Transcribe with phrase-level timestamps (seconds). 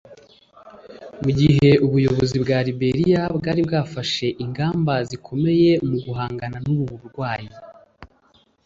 [1.21, 7.49] Mu gihbuyobozi bwa Liberia bwari bwafashe ingamba zikomeye mu guhangana n’ubu burwayi